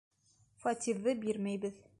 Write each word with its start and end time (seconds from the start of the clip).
Фатирҙы 0.63 1.15
бирмәйбеҙ! 1.27 1.89